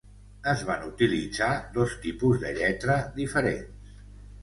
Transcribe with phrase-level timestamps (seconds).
[0.53, 3.97] Es van utilitzar dos tipus de lletra diferents.